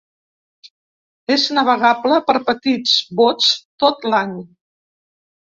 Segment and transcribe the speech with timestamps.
[1.35, 3.53] És navegable per petits bots
[3.85, 4.35] tot l'any.